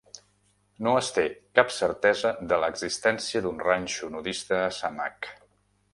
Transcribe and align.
No 0.87 0.93
es 1.01 1.09
té 1.17 1.25
cap 1.59 1.75
certesa 1.75 2.31
de 2.53 2.59
l'existència 2.63 3.45
d'un 3.47 3.61
ranxo 3.69 4.13
nudista 4.17 4.63
a 4.63 4.77
Samak. 4.79 5.33